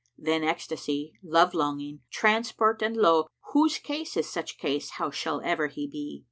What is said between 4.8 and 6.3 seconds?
how shall ever he be?"